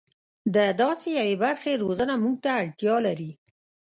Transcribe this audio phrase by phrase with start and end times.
[0.55, 3.31] د داسې یوې برخې روزنه موږ ته اړتیا لري.